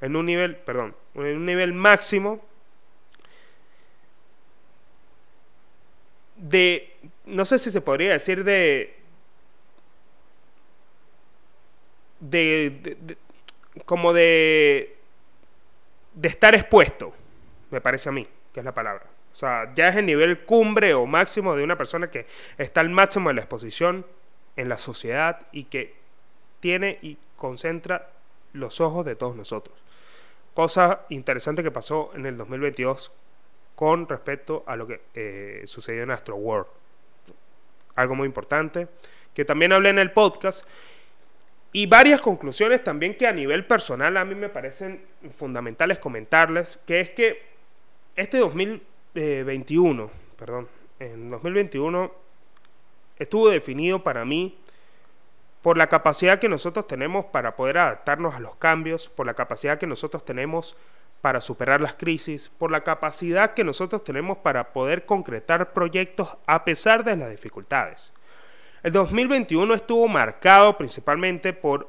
[0.00, 2.40] en un nivel, perdón, en un nivel máximo
[6.36, 6.96] de,
[7.26, 8.96] no sé si se podría decir de,
[12.20, 13.16] de,
[13.84, 14.96] como de,
[16.14, 17.12] de estar expuesto,
[17.70, 19.04] me parece a mí, que es la palabra.
[19.32, 22.90] O sea, ya es el nivel cumbre o máximo de una persona que está al
[22.90, 24.06] máximo de la exposición
[24.56, 25.97] en la sociedad y que
[26.60, 28.10] tiene y concentra
[28.52, 29.76] los ojos de todos nosotros.
[30.54, 33.12] Cosa interesante que pasó en el 2022
[33.74, 36.66] con respecto a lo que eh, sucedió en Astro World.
[37.94, 38.88] Algo muy importante,
[39.34, 40.66] que también hablé en el podcast.
[41.70, 45.04] Y varias conclusiones también que a nivel personal a mí me parecen
[45.36, 47.42] fundamentales comentarles, que es que
[48.16, 50.66] este 2021, perdón,
[50.98, 52.12] en 2021
[53.16, 54.58] estuvo definido para mí
[55.62, 59.78] por la capacidad que nosotros tenemos para poder adaptarnos a los cambios, por la capacidad
[59.78, 60.76] que nosotros tenemos
[61.20, 66.64] para superar las crisis, por la capacidad que nosotros tenemos para poder concretar proyectos a
[66.64, 68.12] pesar de las dificultades.
[68.82, 71.88] El 2021 estuvo marcado principalmente por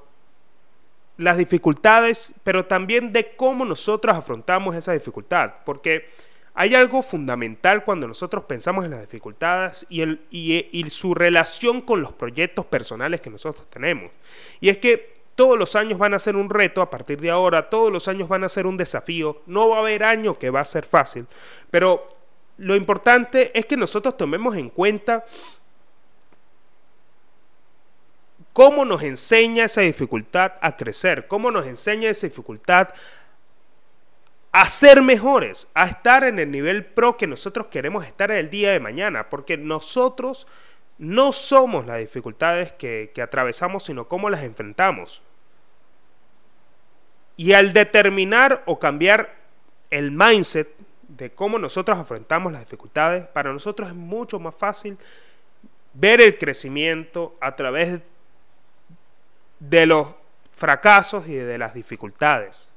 [1.18, 6.10] las dificultades, pero también de cómo nosotros afrontamos esa dificultad, porque
[6.60, 12.02] hay algo fundamental cuando nosotros pensamos en las dificultades y, el, y, su relación con
[12.02, 14.12] los proyectos personales que nosotros tenemos.
[14.60, 17.70] Y es que todos los años van a ser un reto a partir de ahora,
[17.70, 20.60] todos los años van a ser un desafío, no va a haber año que va
[20.60, 21.28] a ser fácil,
[21.72, 22.06] pero
[22.58, 25.24] lo importante es que nosotros tomemos en cuenta
[28.52, 32.90] cómo nos enseña esa dificultad a crecer, cómo nos enseña esa dificultad
[34.52, 38.72] a ser mejores, a estar en el nivel pro que nosotros queremos estar el día
[38.72, 40.48] de mañana, porque nosotros
[40.98, 45.22] no somos las dificultades que, atravesamos, sino cómo las enfrentamos.
[47.38, 49.36] Y al determinar o cambiar
[49.92, 50.70] el mindset
[51.08, 54.98] de cómo nosotros afrontamos las dificultades, para nosotros es mucho más fácil
[55.94, 58.02] ver el crecimiento a través
[59.60, 60.08] de los
[60.52, 62.74] fracasos y de las dificultades.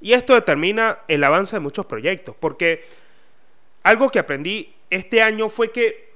[0.00, 2.84] Y esto determina el avance de muchos proyectos, porque
[3.82, 6.10] algo que aprendí este año fue que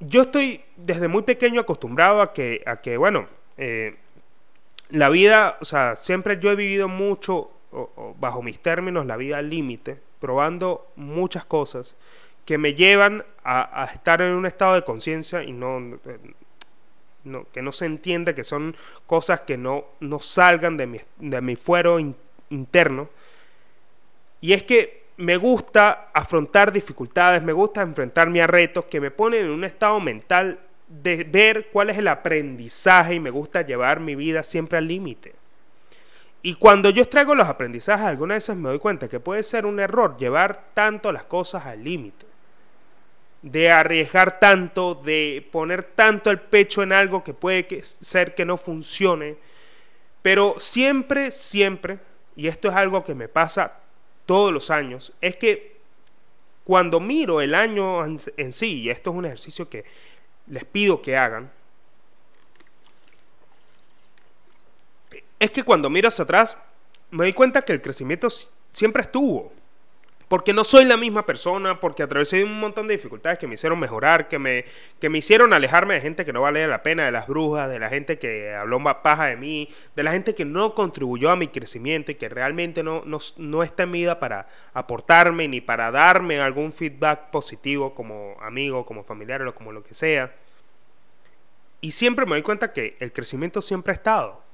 [0.00, 3.28] yo estoy desde muy pequeño acostumbrado a que, a que bueno,
[3.58, 3.96] eh,
[4.90, 7.50] la vida, o sea, siempre yo he vivido mucho,
[8.18, 11.96] bajo mis términos, la vida al límite, probando muchas cosas
[12.44, 15.98] que me llevan a, estar en un estado de conciencia y no,
[17.52, 21.56] que no se entienda que son cosas que no, no salgan de mi, de mi
[21.56, 21.98] fuero
[22.48, 23.08] interno.
[24.40, 29.44] Y es que me gusta afrontar dificultades, me gusta enfrentarme a retos que me ponen
[29.44, 34.14] en un estado mental de ver cuál es el aprendizaje y me gusta llevar mi
[34.14, 35.34] vida siempre al límite.
[36.42, 39.78] Y cuando yo extraigo los aprendizajes, algunas veces me doy cuenta que puede ser un
[39.78, 42.29] error llevar tanto las cosas al límite
[43.42, 48.56] de arriesgar tanto, de poner tanto el pecho en algo que puede ser que no
[48.56, 49.36] funcione.
[50.22, 51.98] Pero siempre, siempre,
[52.36, 53.78] y esto es algo que me pasa
[54.26, 55.80] todos los años, es que
[56.64, 59.84] cuando miro el año en sí, y esto es un ejercicio que
[60.46, 61.50] les pido que hagan,
[65.38, 66.56] es que cuando miro atrás,
[67.10, 68.28] me doy cuenta que el crecimiento
[68.70, 69.52] siempre estuvo
[70.30, 73.80] porque no soy la misma persona, porque atravesé un montón de dificultades que me hicieron
[73.80, 74.64] mejorar, que me,
[75.00, 77.80] que me hicieron alejarme de gente que no valía la pena, de las brujas, de
[77.80, 81.36] la gente que habló más paja de mí, de la gente que no contribuyó a
[81.36, 86.40] mi crecimiento y que realmente no, no, está en vida para aportarme ni para darme
[86.40, 90.32] algún feedback positivo como amigo, como familiar o como lo que sea.
[91.80, 94.44] Y siempre me doy cuenta que el crecimiento siempre ha estado.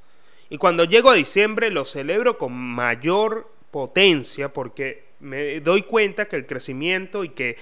[0.48, 6.36] Y cuando llego a diciembre lo celebro con mayor potencia porque me doy cuenta que
[6.36, 7.56] el crecimiento y que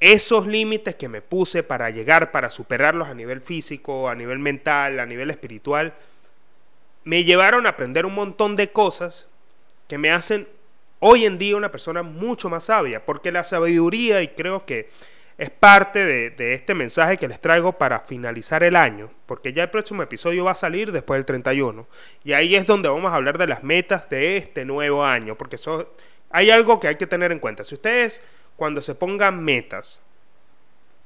[0.00, 4.98] esos límites que me puse para llegar, para superarlos a nivel físico, a nivel mental,
[4.98, 5.94] a nivel espiritual,
[7.04, 9.28] me llevaron a aprender un montón de cosas
[9.88, 10.48] que me hacen
[11.00, 14.88] hoy en día una persona mucho más sabia, porque la sabiduría, y creo que
[15.36, 19.70] es parte de, este mensaje que les traigo para finalizar el año, porque ya el
[19.70, 21.86] próximo episodio va a salir después del 31.
[22.24, 25.56] Y ahí es donde vamos a hablar de las metas de este nuevo año, porque
[25.56, 25.94] eso,
[26.30, 27.64] hay algo que hay que tener en cuenta.
[27.64, 28.22] Si ustedes
[28.56, 30.00] cuando se pongan metas,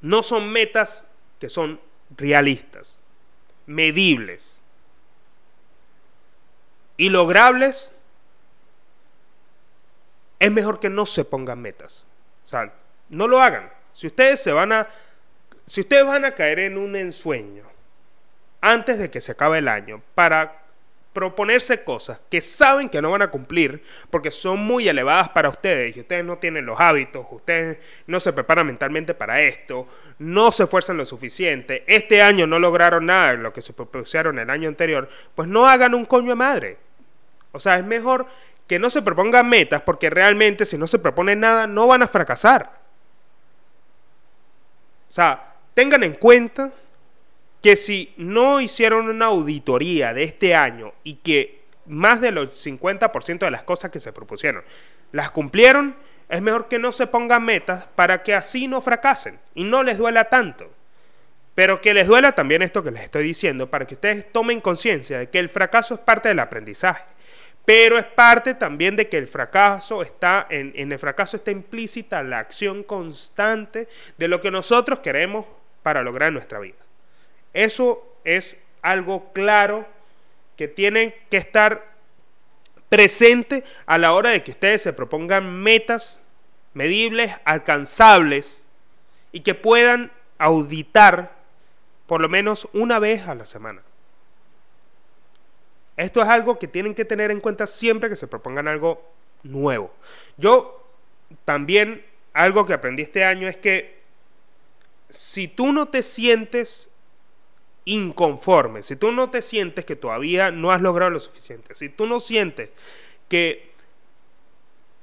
[0.00, 1.06] no son metas
[1.40, 1.80] que son
[2.16, 3.02] realistas,
[3.66, 4.60] medibles
[6.96, 7.92] y logrables,
[10.38, 12.06] es mejor que no se pongan metas.
[12.44, 12.72] O sea,
[13.08, 13.72] no lo hagan.
[13.94, 14.88] Si ustedes se van a
[15.66, 17.64] si ustedes van a caer en un ensueño
[18.60, 20.63] antes de que se acabe el año para
[21.14, 25.96] proponerse cosas que saben que no van a cumplir porque son muy elevadas para ustedes
[25.96, 29.86] y ustedes no tienen los hábitos, ustedes no se preparan mentalmente para esto,
[30.18, 34.40] no se esfuerzan lo suficiente, este año no lograron nada de lo que se propusieron
[34.40, 36.76] el año anterior, pues no hagan un coño de madre.
[37.52, 38.26] O sea, es mejor
[38.66, 42.08] que no se propongan metas porque realmente si no se proponen nada no van a
[42.08, 42.80] fracasar.
[45.08, 46.72] O sea, tengan en cuenta
[47.64, 53.50] que si no hicieron una auditoría de este año y que más del 50% de
[53.50, 54.62] las cosas que se propusieron
[55.12, 55.96] las cumplieron,
[56.28, 59.96] es mejor que no se pongan metas para que así no fracasen y no les
[59.96, 60.70] duela tanto.
[61.54, 65.18] Pero que les duela también esto que les estoy diciendo, para que ustedes tomen conciencia
[65.18, 67.04] de que el fracaso es parte del aprendizaje.
[67.64, 72.22] Pero es parte también de que el fracaso está, en, en el fracaso está implícita
[72.22, 75.46] la acción constante de lo que nosotros queremos
[75.82, 76.83] para lograr nuestra vida.
[77.54, 79.86] Eso es algo claro
[80.56, 81.94] que tienen que estar
[82.88, 86.20] presente a la hora de que ustedes se propongan metas
[86.74, 88.66] medibles, alcanzables
[89.32, 91.32] y que puedan auditar
[92.06, 93.82] por lo menos una vez a la semana.
[95.96, 99.02] Esto es algo que tienen que tener en cuenta siempre que se propongan algo
[99.42, 99.94] nuevo.
[100.36, 100.84] Yo
[101.44, 104.02] también algo que aprendí este año es que
[105.08, 106.90] si tú no te sientes
[107.84, 112.06] inconforme, si tú no te sientes que todavía no has logrado lo suficiente, si tú
[112.06, 112.70] no sientes
[113.28, 113.74] que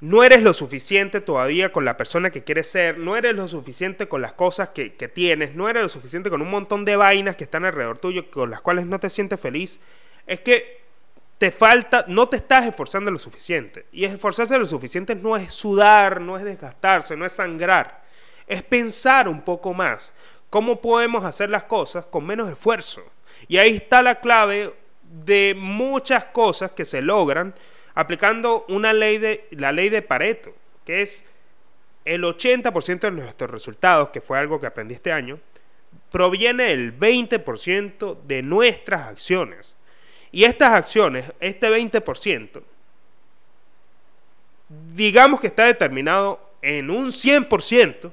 [0.02, 4.08] no eres lo suficiente todavía con la persona que quieres ser, no eres lo suficiente
[4.08, 7.44] con las cosas que, tienes, no eres lo suficiente con un montón de vainas que
[7.44, 9.80] están alrededor tuyo con las cuales no te sientes feliz,
[10.26, 10.82] es que
[11.38, 13.86] te falta, no te estás esforzando lo suficiente.
[13.92, 18.04] Y esforzarse lo suficiente no es sudar, no es desgastarse, no es sangrar,
[18.48, 20.14] es pensar un poco más
[20.52, 23.02] cómo podemos hacer las cosas con menos esfuerzo.
[23.48, 27.56] Y ahí está la clave de muchas cosas que se logran
[27.96, 30.54] aplicando una ley de la ley de Pareto,
[30.86, 31.26] que es
[32.04, 35.40] el 80% de nuestros resultados, que fue algo que aprendí este año,
[36.12, 39.78] proviene del 20% de nuestras acciones.
[40.34, 42.62] Y estas acciones, este 20%,
[44.94, 48.12] digamos que está determinado en un 100%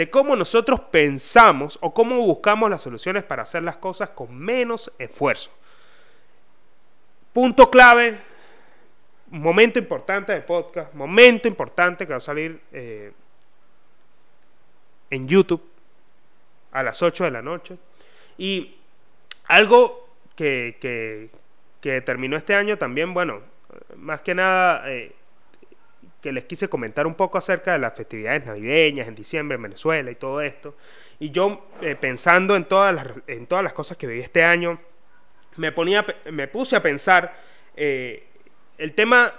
[0.00, 4.90] de cómo nosotros pensamos o cómo buscamos las soluciones para hacer las cosas con menos
[4.98, 5.50] esfuerzo.
[7.34, 8.16] Punto clave,
[9.28, 13.12] momento importante del podcast, momento importante que va a salir eh,
[15.10, 15.68] en YouTube
[16.72, 17.76] a las 8 de la noche.
[18.38, 18.78] Y
[19.48, 21.28] algo que,
[21.82, 23.42] que, terminó este año también, bueno,
[23.96, 24.90] más que nada...
[24.90, 25.14] Eh,
[26.20, 30.10] que les quise comentar un poco acerca de las festividades navideñas en diciembre en Venezuela
[30.10, 30.76] y todo esto.
[31.18, 34.78] Y yo eh, pensando en todas, las, en todas las cosas que viví este año,
[35.56, 37.34] me, ponía, me puse a pensar
[37.76, 38.26] eh,
[38.78, 39.32] el tema,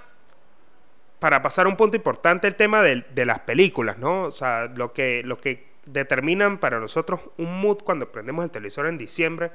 [1.19, 4.23] para pasar un punto importante, el tema de, las películas, ¿no?
[4.23, 8.87] O sea, lo que, lo que determinan para nosotros un mood cuando prendemos el televisor
[8.87, 9.51] en diciembre.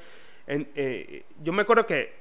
[0.47, 2.15] Eh, yo me acuerdo que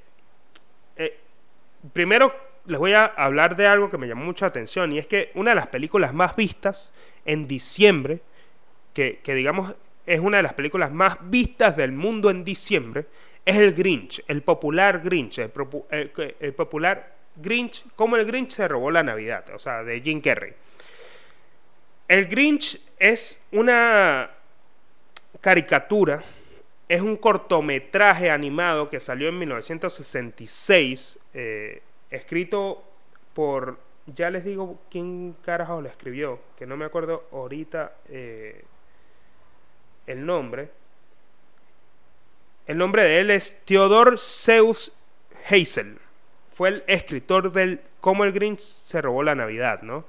[1.94, 2.34] primero
[2.68, 5.52] les voy a hablar de algo que me llamó mucha atención y es que una
[5.52, 6.92] de las películas más vistas
[7.26, 8.22] en diciembre,
[8.94, 9.76] que, digamos
[10.06, 13.08] es una de las películas más vistas del mundo en diciembre,
[13.44, 19.02] es el Grinch, el popular Grinch, el, popular Grinch, como el Grinch se robó la
[19.02, 20.54] Navidad, o sea, de Jim Carrey.
[22.08, 24.30] El Grinch es una
[25.42, 26.24] caricatura,
[26.88, 31.18] es un cortometraje animado que salió en 1966
[32.16, 32.84] escrito
[33.34, 38.64] por, ya les digo quién carajo lo escribió, que no me acuerdo ahorita eh,
[40.08, 40.70] el nombre.
[42.66, 44.92] El nombre de él es Theodore Zeus
[45.48, 46.00] Hazel.
[46.54, 50.06] Fue el escritor del Cómo el Grinch se robó la Navidad, ¿no?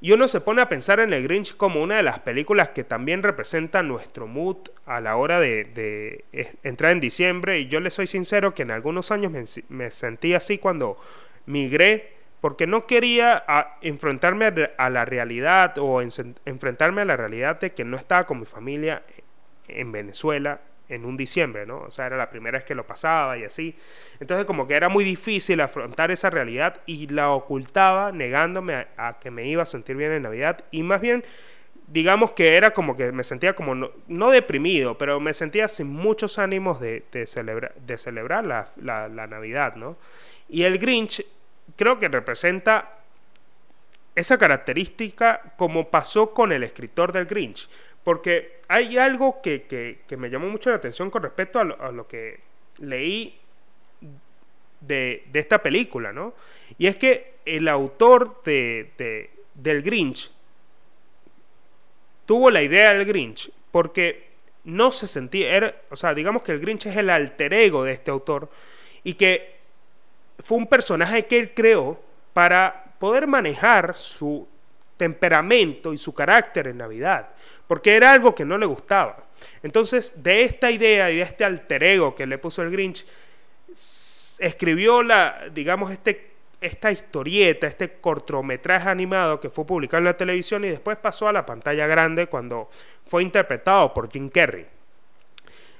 [0.00, 2.82] Y uno se pone a pensar en el Grinch como una de las películas que
[2.82, 6.24] también representa nuestro mood a la hora de,
[6.64, 7.60] entrar en diciembre.
[7.60, 9.32] Y yo le soy sincero que en algunos años
[9.68, 10.98] me sentí así cuando
[11.46, 16.10] migré porque no quería a, enfrentarme a, la realidad o en,
[16.44, 19.02] enfrentarme a la realidad de que no estaba con mi familia
[19.68, 21.78] en Venezuela en un diciembre, ¿no?
[21.80, 23.74] O sea, era la primera vez que lo pasaba y así.
[24.20, 29.30] Entonces como que era muy difícil afrontar esa realidad y la ocultaba negándome a, que
[29.30, 31.24] me iba a sentir bien en Navidad y más bien
[31.88, 36.38] digamos que era como que me sentía como, no, deprimido, pero me sentía sin muchos
[36.38, 39.98] ánimos de, de, de celebrar la, la, Navidad, ¿no?
[40.52, 41.24] Y el Grinch
[41.76, 42.98] creo que representa
[44.14, 47.70] esa característica como pasó con el escritor del Grinch,
[48.04, 51.90] porque hay algo que, que, me llamó mucho la atención con respecto a lo, a
[51.90, 52.40] lo que
[52.80, 53.34] leí
[54.82, 56.34] de, de, esta película, ¿no?
[56.76, 60.30] Y es que el autor de, de, del Grinch
[62.26, 64.28] tuvo la idea del Grinch porque
[64.64, 67.92] no se sentía, era, o sea, digamos que el Grinch es el alter ego de
[67.92, 68.50] este autor
[69.02, 69.61] y que
[70.42, 72.00] fue un personaje que él creó
[72.32, 74.46] para poder manejar su
[74.96, 77.30] temperamento y su carácter en Navidad,
[77.66, 79.24] porque era algo que no le gustaba.
[79.62, 83.04] Entonces, de esta idea y de este alter ego que le puso el Grinch,
[84.38, 86.30] escribió la, digamos, este,
[86.60, 91.32] esta historieta, este cortometraje animado que fue publicado en la televisión y después pasó a
[91.32, 92.70] la pantalla grande cuando
[93.06, 94.66] fue interpretado por Jim Carrey.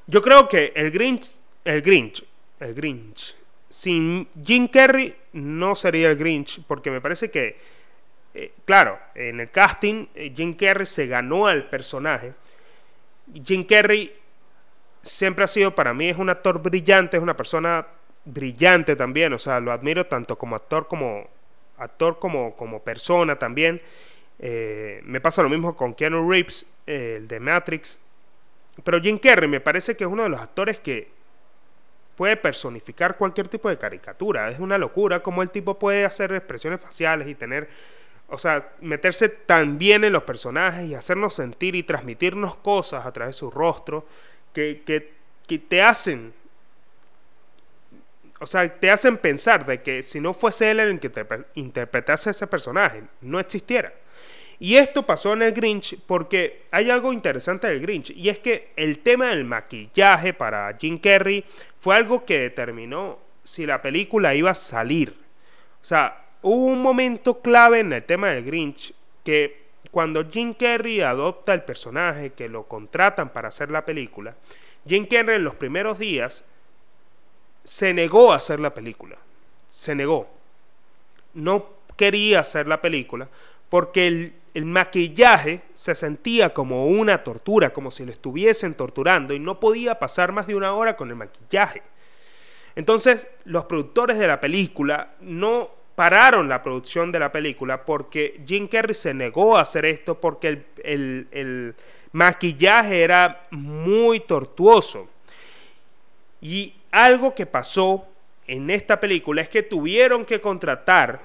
[0.07, 2.25] Yo creo que el Grinch, el Grinch,
[2.59, 3.37] el Grinch,
[3.73, 7.57] sin Jim Carrey no sería el Grinch, porque me parece que,
[8.35, 12.35] eh, claro, en el casting eh, Jim Carrey se ganó al personaje.
[13.43, 14.15] Jim Carrey
[15.01, 17.87] siempre ha sido, para mí, es un actor brillante, es una persona
[18.27, 21.27] brillante también, o sea, lo admiro tanto como actor como
[21.79, 23.81] actor como, como persona también.
[24.39, 27.99] Eh, me pasa lo mismo con Keanu Reeves, el de Matrix.
[28.85, 31.22] Pero Jim Carrey me parece que es uno de los actores que
[32.23, 34.49] puede personificar cualquier tipo de caricatura.
[34.49, 37.69] Es una locura como el tipo puede hacer expresiones faciales y tener,
[38.29, 43.13] o sea, meterse tan bien en los personajes y hacernos sentir y transmitirnos cosas a
[43.13, 44.07] través de su rostro
[44.53, 45.15] que, que,
[45.49, 46.33] que te hacen
[48.39, 51.11] o sea, te hacen pensar de que si no fuese él el que
[51.55, 53.93] interpretase ese personaje, no existiera.
[54.63, 58.71] Y esto pasó en el Grinch porque hay algo interesante del Grinch y es que
[58.77, 61.45] el tema del maquillaje para Jim Carrey
[61.81, 65.17] fue algo que determinó si la película iba a salir.
[65.83, 68.95] O sea, hubo un momento clave en el tema del Grinch
[69.25, 74.37] que cuando Jim Carrey adopta el personaje, que lo contratan para hacer la película,
[74.87, 76.45] Jim Carrey en los primeros días
[77.65, 79.17] se negó a hacer la película.
[79.67, 80.31] Se negó.
[81.35, 83.29] No quería hacer la película
[83.69, 89.39] porque el, el, maquillaje se sentía como una tortura, como si lo estuviesen torturando y
[89.39, 91.83] no podía pasar más de una hora con el maquillaje.
[92.75, 98.67] Entonces los productores de la película no pararon la producción de la película porque Jim
[98.69, 101.75] Carrey se negó a hacer esto porque el, el, el
[102.13, 105.09] maquillaje era muy tortuoso.
[106.41, 108.07] Y algo que pasó
[108.47, 111.21] en esta película es que tuvieron que contratar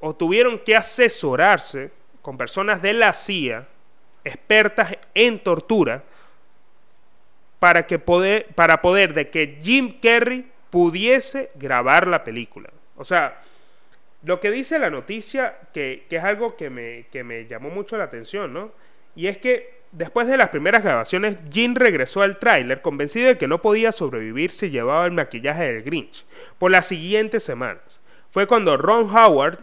[0.00, 1.90] o tuvieron que asesorarse
[2.24, 3.68] con personas de la CIA,
[4.24, 6.04] expertas en tortura,
[7.58, 12.70] para, que poder, para poder de que Jim Carrey pudiese grabar la película.
[12.96, 13.42] O sea,
[14.22, 17.98] lo que dice la noticia, que, que es algo que me, que me llamó mucho
[17.98, 18.72] la atención, ¿no?
[19.14, 23.46] Y es que Después de las primeras grabaciones, Jim regresó al tráiler convencido de que
[23.46, 26.24] no podía sobrevivir si llevaba el maquillaje del Grinch.
[26.58, 28.00] Por las siguientes semanas,
[28.32, 29.60] fue cuando Ron Howard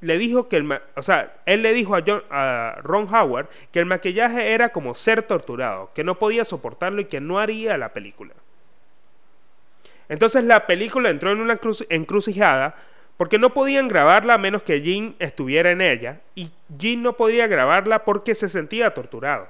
[0.00, 3.80] le dijo que el, o sea, él le dijo a, John, a Ron Howard que
[3.80, 7.92] el maquillaje era como ser torturado, que no podía soportarlo y que no haría la
[7.92, 8.34] película.
[10.08, 11.58] Entonces la película entró en una
[11.90, 12.76] encrucijada
[13.18, 17.48] porque no podían grabarla a menos que Jim estuviera en ella, y Jim no podía
[17.48, 19.48] grabarla porque se sentía torturado.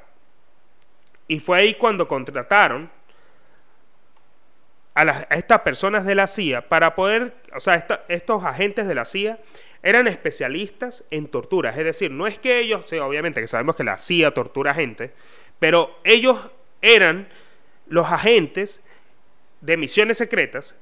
[1.29, 2.91] Y fue ahí cuando contrataron
[4.95, 9.39] a, estas personas de la CIA para poder, o sea, estos agentes de la CIA
[9.83, 13.99] eran especialistas en torturas, es decir, no es que ellos, obviamente que sabemos que la
[13.99, 15.12] CIA tortura gente,
[15.59, 16.39] pero ellos
[16.83, 17.29] eran
[17.87, 18.83] los agentes
[19.61, 20.76] de misiones secretas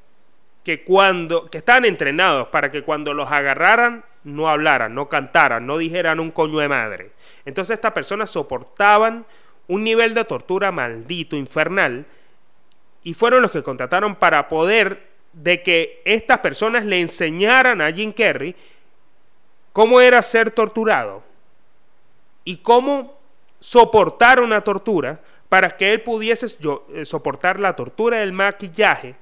[0.65, 5.79] que cuando que estaban entrenados para que cuando los agarraran no hablaran, no cantaran, no
[5.79, 7.13] dijeran un coño de madre.
[7.45, 9.25] Entonces estas personas soportaban
[9.69, 12.07] un nivel de tortura maldito, infernal,
[13.05, 18.13] y fueron los que contrataron para poder de que estas personas le enseñaran a Jim
[18.13, 18.57] Carrey
[19.77, 21.23] cómo era ser torturado
[22.45, 23.21] y cómo
[23.61, 25.21] soportar una tortura
[25.51, 26.49] para que él pudiese
[27.05, 29.17] soportar la tortura del maquillaje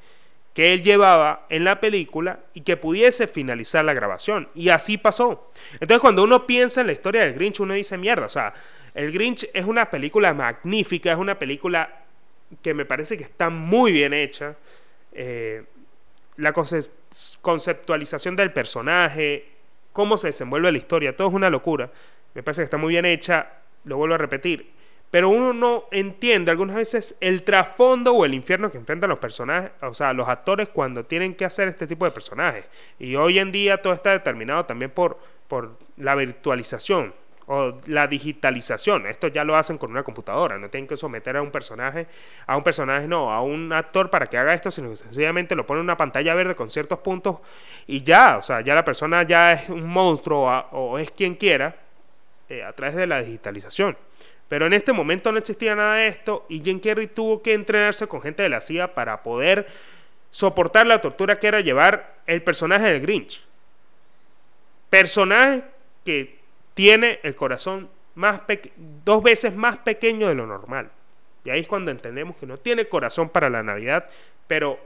[0.54, 4.48] que él llevaba en la película y que pudiese finalizar la grabación.
[4.54, 5.50] Y así pasó.
[5.72, 8.54] Entonces cuando uno piensa en la historia del Grinch, uno dice, mierda, o sea,
[8.94, 12.04] el Grinch es una película magnífica, es una película
[12.62, 14.54] que me parece que está muy bien hecha.
[15.10, 15.64] Eh,
[16.36, 19.53] la conceptualización del personaje,
[19.94, 21.90] cómo se desenvuelve la historia, todo es una locura.
[22.34, 23.48] Me parece que está muy bien hecha,
[23.84, 24.74] lo vuelvo a repetir
[25.14, 29.70] pero uno no entiende algunas veces el trasfondo o el infierno que enfrentan los personajes,
[29.80, 32.64] o sea, los actores cuando tienen que hacer este tipo de personajes.
[32.98, 35.16] Y hoy en día todo está determinado también por,
[35.46, 37.14] por la virtualización
[37.46, 39.06] o la digitalización.
[39.06, 42.06] Esto ya lo hacen con una computadora, no tienen que someter a un personaje,
[42.46, 45.66] a un personaje no, a un actor para que haga esto, sino que sencillamente lo
[45.66, 47.38] ponen en una pantalla verde con ciertos puntos
[47.86, 51.76] y ya, o sea, ya la persona ya es un monstruo o, es quien quiera
[52.48, 53.96] eh, a través de la digitalización.
[54.48, 58.06] Pero en este momento no existía nada de esto y Jim Carrey tuvo que entrenarse
[58.06, 59.66] con gente de la CIA para poder
[60.30, 63.42] soportar la tortura que era llevar el personaje del Grinch.
[64.90, 65.64] Personaje
[66.04, 66.43] que
[66.74, 68.40] tiene el corazón más
[69.04, 70.90] dos veces más pequeño de lo normal.
[71.44, 74.08] Y ahí es cuando entendemos que no tiene corazón para la Navidad,
[74.46, 74.78] pero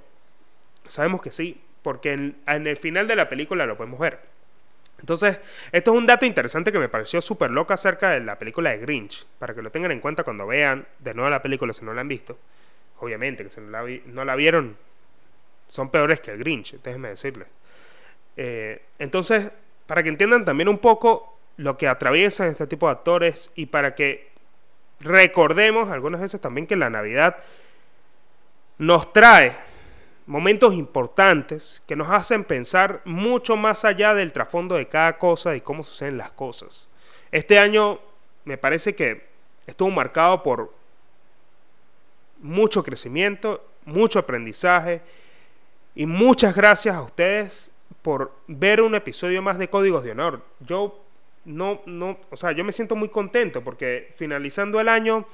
[0.89, 4.18] sabemos que sí, porque en el final de la película lo podemos ver.
[5.01, 5.39] Entonces,
[5.70, 8.78] esto es un dato interesante que me pareció súper loco acerca de la película de
[8.78, 11.95] Grinch, para que lo tengan en cuenta cuando vean de nuevo la película si no
[11.95, 12.39] la han visto.
[13.01, 14.76] Obviamente, que si no la, vieron,
[15.68, 17.47] son peores que el Grinch, déjenme decirles.
[18.36, 19.51] Eh, entonces,
[19.86, 23.95] para que entiendan también un poco lo que atraviesan este tipo de actores y para
[23.95, 24.31] que
[25.01, 27.37] recordemos algunas veces también que la Navidad
[28.79, 29.55] nos trae
[30.27, 35.61] momentos importantes que nos hacen pensar mucho más allá del trasfondo de cada cosa y
[35.61, 36.89] cómo suceden las cosas.
[37.33, 37.99] Este año
[38.45, 39.27] me parece que
[39.67, 40.73] estuvo marcado por
[42.41, 45.03] mucho crecimiento, mucho aprendizaje
[45.97, 50.43] y muchas gracias a ustedes por ver un episodio más de Códigos de Honor.
[50.61, 51.08] Yo
[51.49, 55.26] no, no, o sea, yo me siento muy contento porque finalizando el año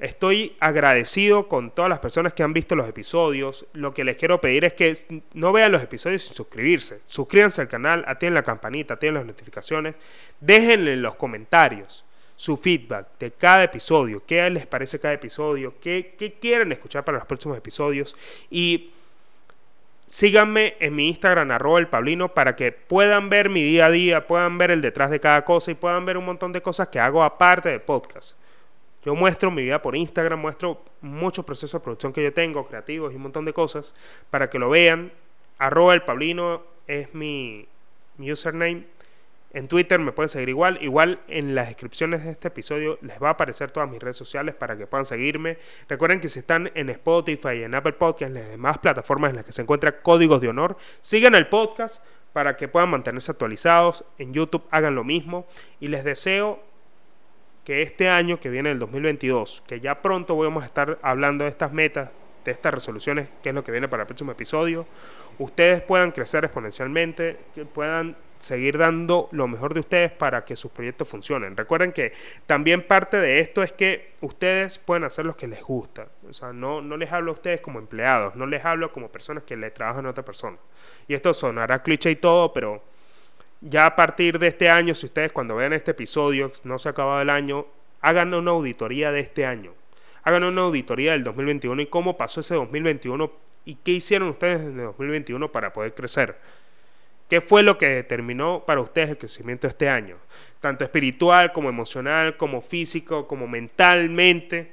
[0.00, 3.66] Estoy agradecido con todas las personas que han visto los episodios.
[3.74, 4.92] Lo que les quiero pedir es que
[5.34, 7.00] no vean los episodios sin suscribirse.
[7.06, 9.94] Suscríbanse al canal, atienden la campanita, atienden las notificaciones.
[10.40, 14.24] Déjenle en los comentarios su feedback de cada episodio.
[14.26, 15.74] ¿Qué les parece cada episodio?
[15.80, 18.16] ¿Qué, qué quieren escuchar para los próximos episodios?
[18.50, 18.90] Y
[20.14, 24.28] síganme en mi Instagram, arroba el Pablino, para que puedan ver mi día a día,
[24.28, 27.00] puedan ver el detrás de cada cosa y puedan ver un montón de cosas que
[27.00, 28.36] hago aparte de podcast.
[29.04, 33.12] Yo muestro mi vida por Instagram, muestro muchos procesos de producción que yo tengo, creativos
[33.12, 33.92] y un montón de cosas,
[34.30, 35.10] para que lo vean.
[35.58, 37.66] Arroba el Pablino es mi,
[38.16, 38.84] username.
[39.54, 40.78] En Twitter me pueden seguir igual.
[40.82, 44.56] Igual en las descripciones de este episodio les va a aparecer todas mis redes sociales
[44.56, 45.58] para que puedan seguirme.
[45.88, 49.44] Recuerden que si están en Spotify, en Apple Podcasts, en las demás plataformas en las
[49.44, 54.04] que se encuentran códigos de honor, sigan el podcast para que puedan mantenerse actualizados.
[54.18, 55.46] En YouTube hagan lo mismo.
[55.78, 56.60] Y les deseo
[57.64, 61.50] que este año que viene, el 2022, que ya pronto vamos a estar hablando de
[61.50, 62.10] estas metas,
[62.44, 64.84] de estas resoluciones, que es lo que viene para el próximo episodio,
[65.38, 70.70] ustedes puedan crecer exponencialmente, que puedan seguir dando lo mejor de ustedes para que sus
[70.70, 71.56] proyectos funcionen.
[71.56, 72.12] Recuerden que
[72.46, 76.08] también parte de esto es que ustedes pueden hacer lo que les gusta.
[76.28, 79.44] O sea, no, no les hablo a ustedes como empleados, no les hablo como personas
[79.44, 80.56] que le trabajan a otra persona.
[81.08, 82.82] Y esto sonará cliché y todo, pero
[83.60, 86.92] ya a partir de este año, si ustedes cuando vean este episodio, no se ha
[86.92, 87.66] acabado el año,
[88.00, 89.72] hagan una auditoría de este año.
[90.22, 93.30] Hagan una auditoría del 2021 y cómo pasó ese 2021
[93.64, 96.36] y qué hicieron ustedes en el 2021 para poder crecer.
[97.28, 100.16] ¿Qué fue lo que determinó para ustedes el crecimiento este año?
[100.60, 104.72] Tanto espiritual como emocional, como físico, como mentalmente.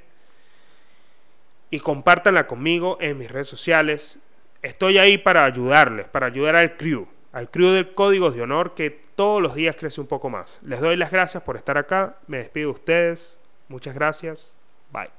[1.70, 4.18] Y compártanla conmigo en mis redes sociales.
[4.60, 8.90] Estoy ahí para ayudarles, para ayudar al crew al crew de Códigos de Honor que
[8.90, 10.60] todos los días crece un poco más.
[10.62, 13.38] Les doy las gracias por estar acá, me despido de ustedes,
[13.68, 14.56] muchas gracias,
[14.92, 15.10] bye.